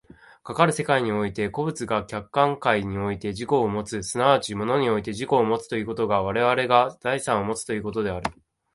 [0.43, 8.31] かかる世界において個物が客観界において自己をもつ、即ち物において自己をもつということが我々が財産をもつということである。